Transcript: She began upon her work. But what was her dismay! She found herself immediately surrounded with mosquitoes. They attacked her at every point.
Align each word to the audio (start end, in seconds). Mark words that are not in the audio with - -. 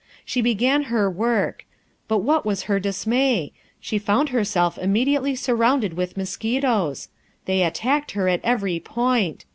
She 0.25 0.41
began 0.41 0.81
upon 0.81 0.91
her 0.93 1.11
work. 1.11 1.63
But 2.07 2.23
what 2.23 2.43
was 2.43 2.63
her 2.63 2.79
dismay! 2.79 3.51
She 3.79 3.99
found 3.99 4.29
herself 4.29 4.79
immediately 4.79 5.35
surrounded 5.35 5.93
with 5.93 6.17
mosquitoes. 6.17 7.09
They 7.45 7.61
attacked 7.61 8.13
her 8.13 8.27
at 8.27 8.41
every 8.43 8.79
point. 8.79 9.45